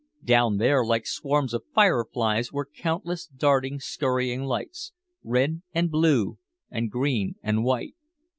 [0.25, 4.93] Down there like swarms of fire flies were countless darting skurrying lights,
[5.23, 6.39] red and blue
[6.71, 7.93] and green and white.